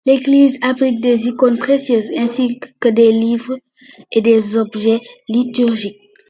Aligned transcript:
L'église 0.07 0.57
abrite 0.63 0.99
des 0.99 1.27
icônes 1.27 1.59
précieuses 1.59 2.09
ainsi 2.17 2.59
que 2.79 2.89
des 2.89 3.11
livres 3.11 3.59
et 4.11 4.21
des 4.21 4.57
objets 4.57 4.99
liturgiques. 5.29 5.99